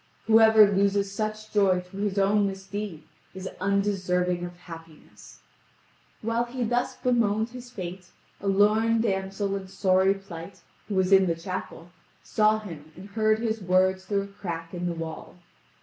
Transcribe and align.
Whoever 0.25 0.65
loses 0.71 1.11
such 1.15 1.51
joy 1.53 1.79
through 1.81 2.05
his 2.05 2.17
own 2.17 2.47
misdeed 2.47 3.03
is 3.35 3.47
undeserving 3.59 4.43
of 4.43 4.57
happiness." 4.57 5.41
(Vv. 6.23 6.33
3563 6.33 6.33
3898.) 6.33 6.33
While 6.33 6.43
he 6.45 6.63
thus 6.63 6.95
bemoaned 6.97 7.49
his 7.49 7.69
fate, 7.69 8.09
a 8.41 8.47
lorn 8.47 8.99
damsel 9.01 9.55
in 9.55 9.67
sorry 9.67 10.15
plight, 10.15 10.61
who 10.87 10.95
was 10.95 11.11
in 11.11 11.27
the 11.27 11.35
chapel, 11.35 11.91
saw 12.23 12.57
him 12.57 12.91
and 12.95 13.09
heard 13.09 13.37
his 13.37 13.61
words 13.61 14.05
through 14.05 14.23
a 14.23 14.27
crack 14.27 14.73
in 14.73 14.87
the 14.87 14.95
wall. 14.95 15.35